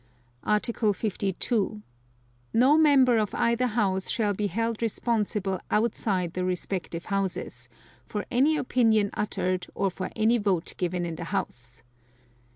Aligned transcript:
Article 0.45 0.93
52. 0.93 1.83
No 2.55 2.75
Member 2.75 3.19
of 3.19 3.35
either 3.35 3.67
House 3.67 4.09
shall 4.09 4.33
be 4.33 4.47
held 4.47 4.81
responsible 4.81 5.59
outside 5.69 6.33
the 6.33 6.43
respective 6.43 7.05
Houses, 7.05 7.69
for 8.03 8.25
any 8.31 8.57
opinion 8.57 9.11
uttered 9.13 9.67
or 9.75 9.91
for 9.91 10.09
any 10.15 10.39
vote 10.39 10.73
given 10.77 11.05
in 11.05 11.17
the 11.17 11.25
House. 11.25 11.83